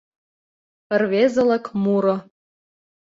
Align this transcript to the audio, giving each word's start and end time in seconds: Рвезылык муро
Рвезылык 0.99 1.65
муро 1.83 2.15